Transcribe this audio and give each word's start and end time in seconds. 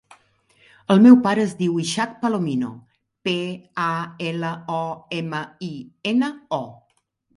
El 0.93 1.01
meu 1.03 1.17
pare 1.25 1.43
es 1.47 1.51
diu 1.59 1.75
Ishaq 1.83 2.15
Palomino: 2.23 2.71
pe, 3.29 3.35
a, 3.89 3.93
ela, 4.31 4.55
o, 4.79 4.83
ema, 5.21 5.43
i, 5.69 5.71
ena, 6.15 6.33
o. 6.63 6.65